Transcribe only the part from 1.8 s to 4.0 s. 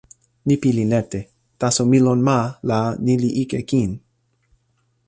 mi lon ma, la ni li ike kin.